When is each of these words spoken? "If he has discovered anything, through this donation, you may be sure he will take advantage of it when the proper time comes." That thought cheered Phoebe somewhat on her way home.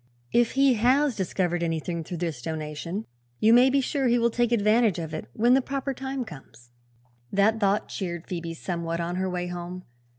"If 0.31 0.53
he 0.53 0.73
has 0.79 1.15
discovered 1.15 1.61
anything, 1.61 2.03
through 2.03 2.17
this 2.17 2.41
donation, 2.41 3.05
you 3.39 3.53
may 3.53 3.69
be 3.69 3.81
sure 3.81 4.07
he 4.07 4.17
will 4.17 4.31
take 4.31 4.51
advantage 4.51 4.97
of 4.97 5.13
it 5.13 5.27
when 5.33 5.53
the 5.53 5.61
proper 5.61 5.93
time 5.93 6.25
comes." 6.25 6.71
That 7.31 7.59
thought 7.59 7.89
cheered 7.89 8.25
Phoebe 8.25 8.55
somewhat 8.55 8.99
on 8.99 9.17
her 9.17 9.29
way 9.29 9.45
home. 9.45 9.83